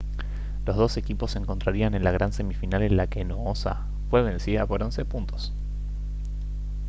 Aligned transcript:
los 0.65 0.77
dos 0.77 0.97
equipos 0.97 1.29
se 1.29 1.37
encontrarían 1.37 1.93
en 1.93 2.03
la 2.03 2.11
gran 2.11 2.33
semifinal 2.33 2.81
en 2.81 2.97
la 2.97 3.05
que 3.05 3.23
noosa 3.23 3.85
fue 4.09 4.23
vencida 4.23 4.65
por 4.65 4.81
11 4.81 5.05
puntos 5.05 5.53